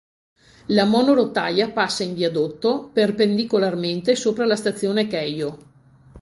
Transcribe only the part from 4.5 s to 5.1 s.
stazione